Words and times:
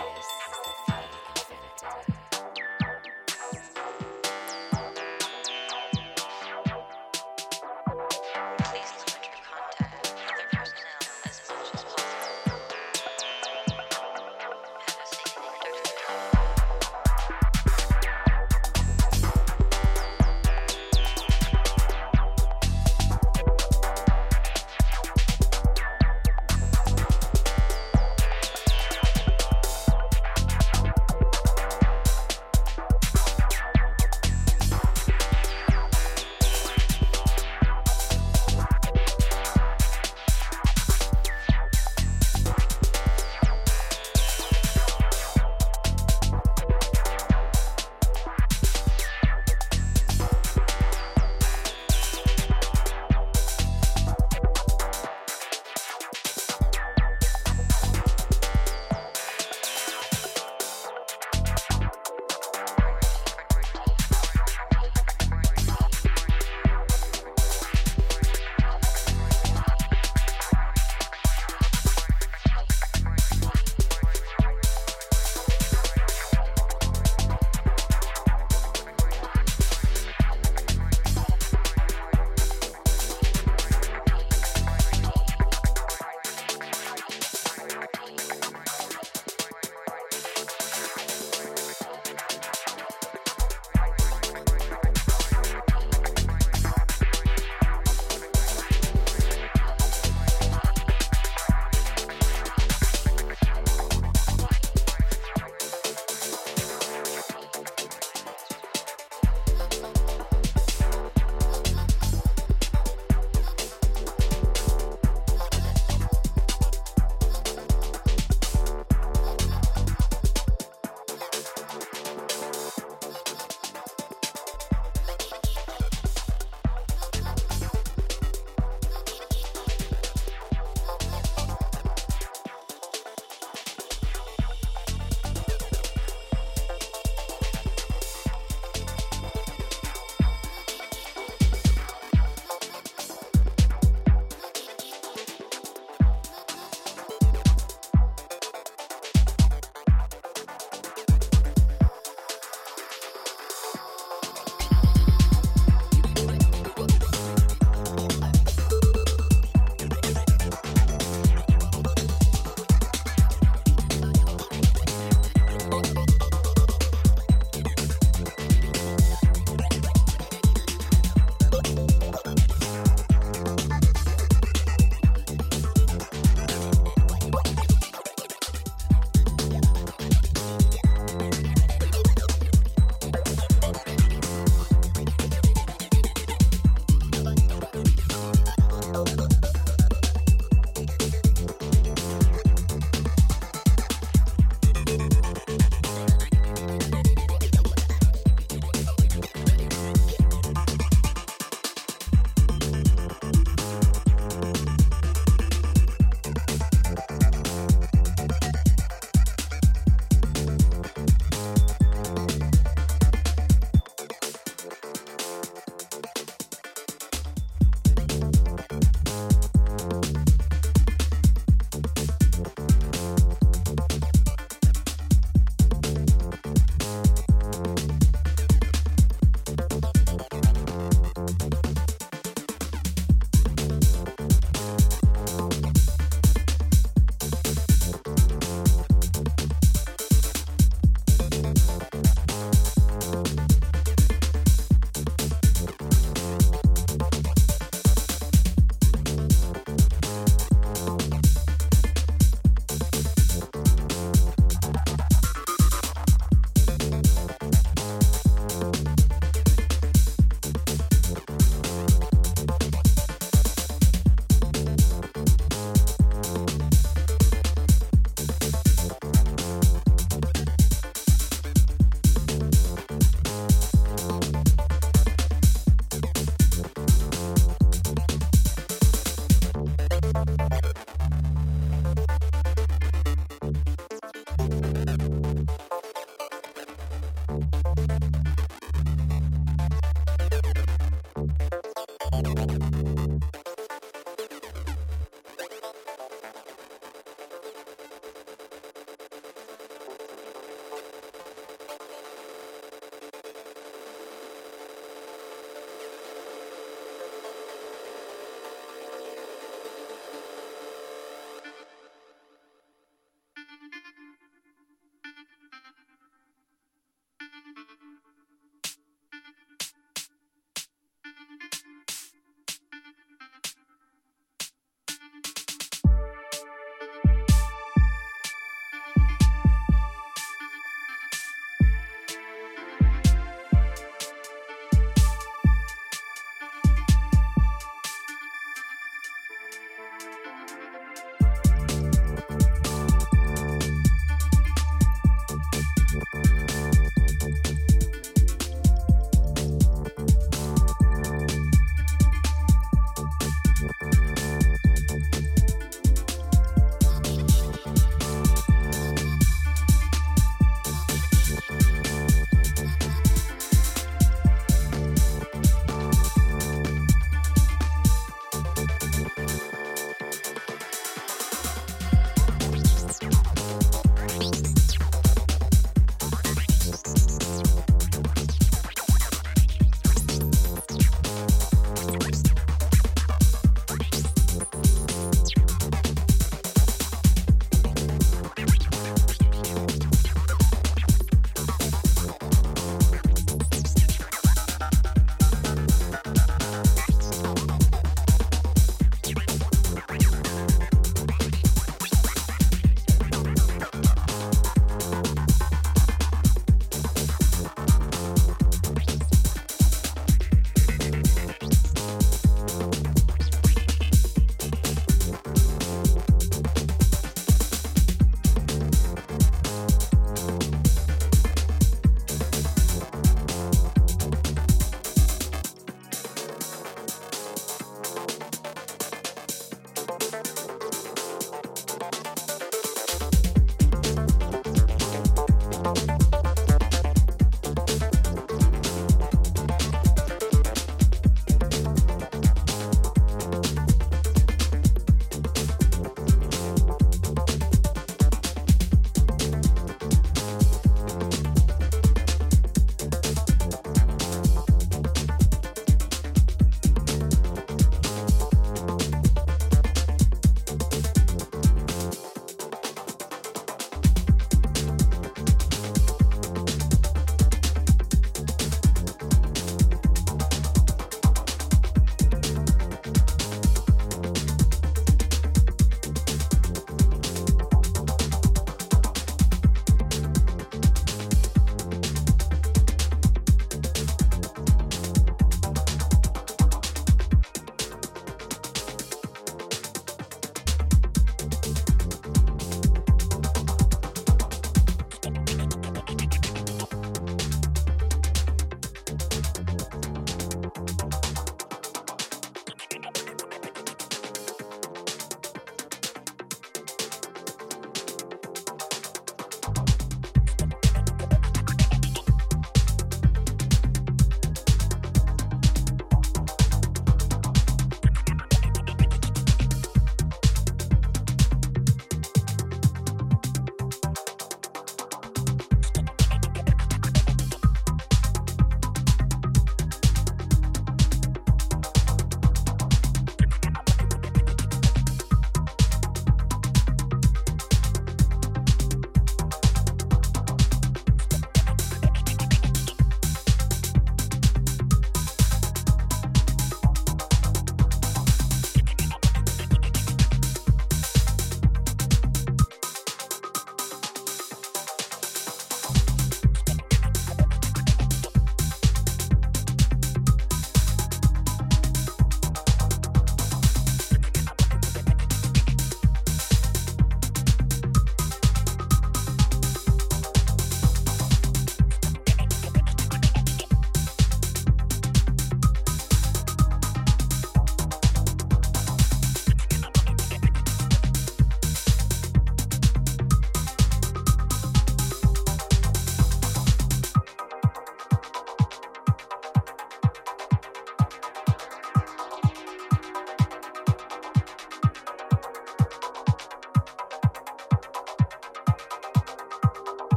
Yes. 0.00 0.59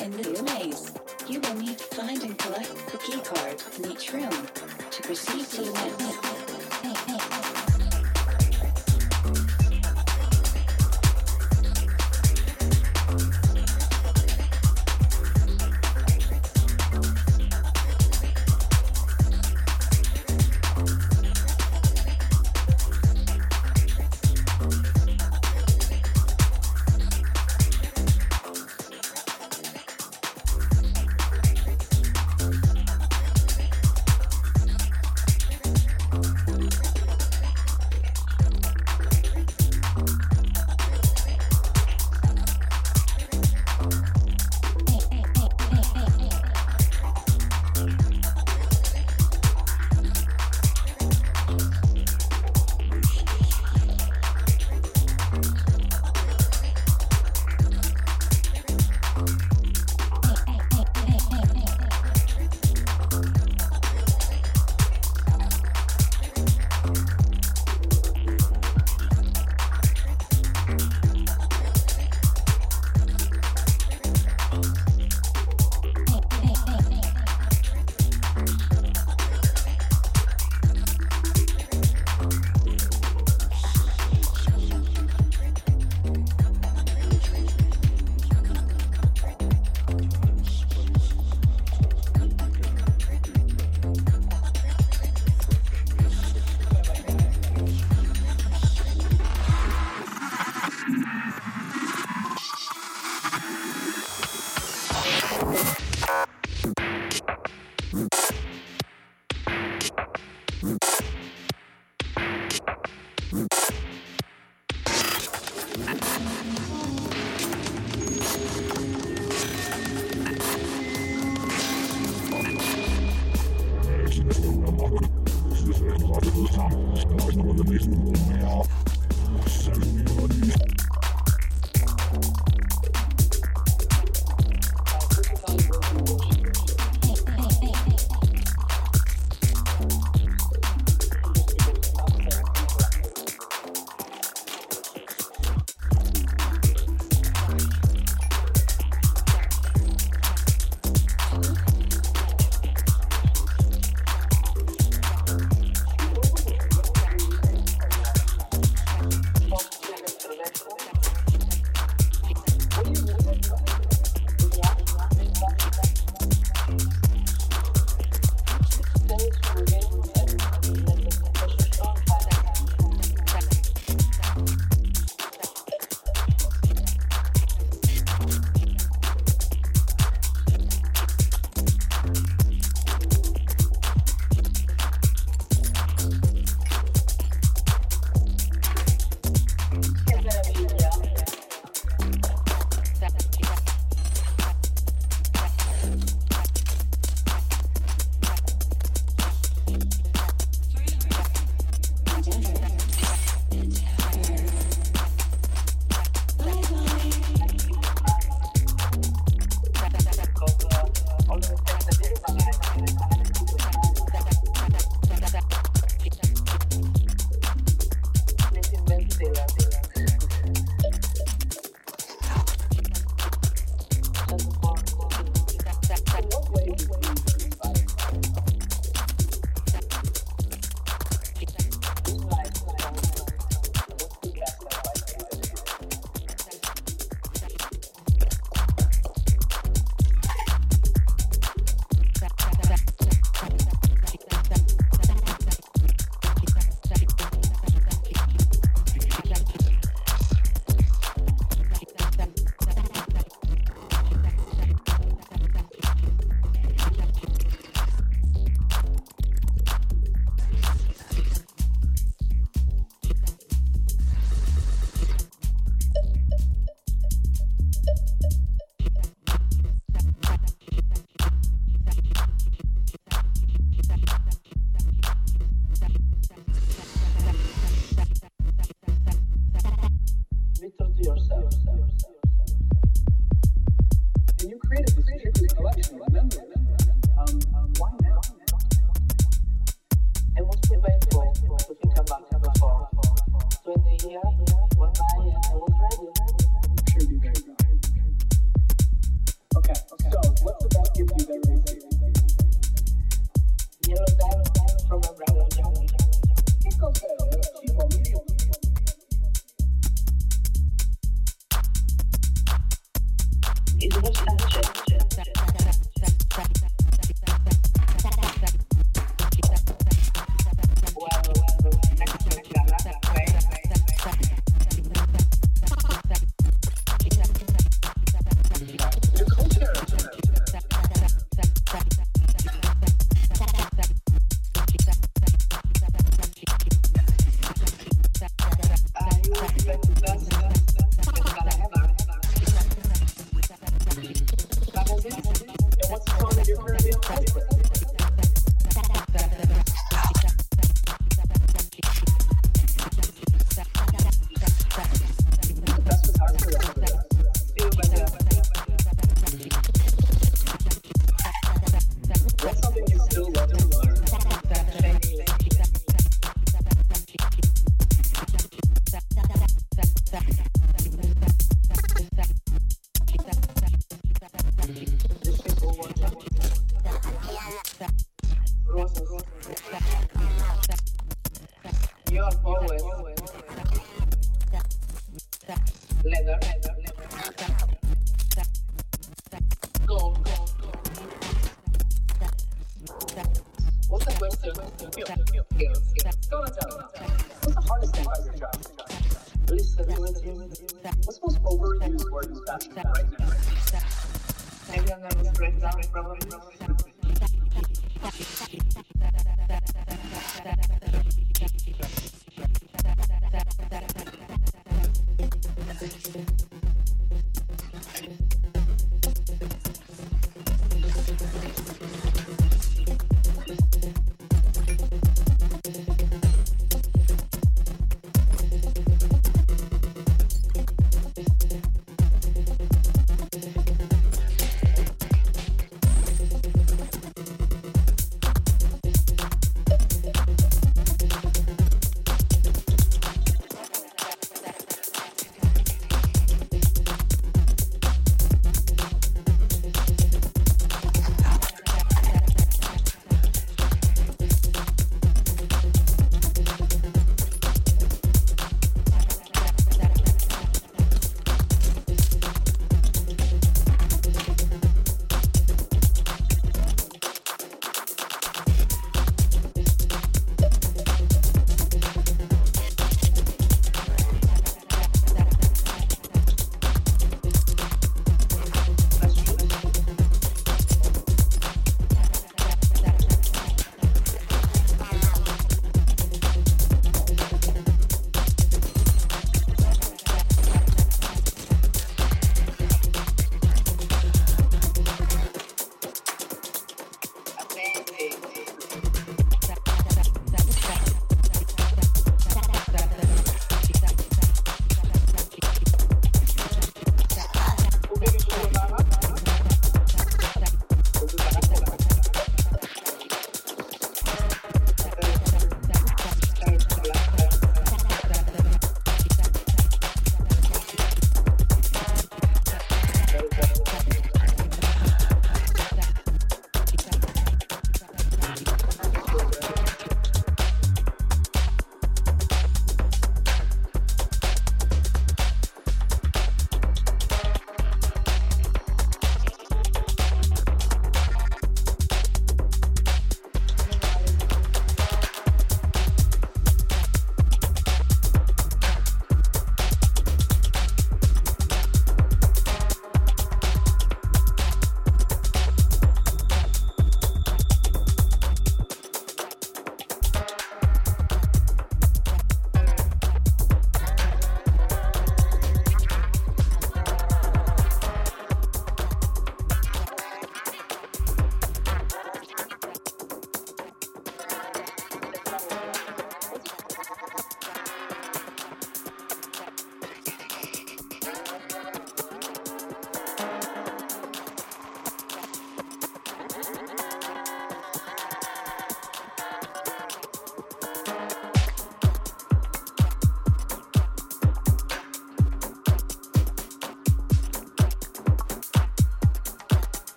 in 0.00 0.10
the 0.12 0.42
maze. 0.42 0.92
You 1.28 1.40
will 1.40 1.54
need 1.54 1.78
to 1.78 1.84
find 1.94 2.22
and 2.22 2.38
collect 2.38 2.74
the 2.90 2.98
key 2.98 3.20
card 3.20 3.62
in 3.78 3.92
each 3.92 4.12
room 4.12 4.30
to 4.90 5.02
proceed 5.02 5.46
to 5.46 5.62
the 5.62 5.72
next. 5.98 7.69